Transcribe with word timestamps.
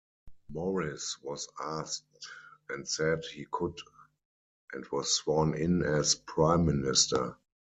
Morris 0.49 1.19
was 1.21 1.47
asked 1.63 2.07
and 2.69 2.87
said 2.87 3.23
he 3.23 3.45
could 3.51 3.79
and 4.73 4.83
was 4.91 5.13
sworn 5.13 5.53
in 5.53 5.83
as 5.83 6.15
Prime 6.15 6.65
Minister. 6.65 7.37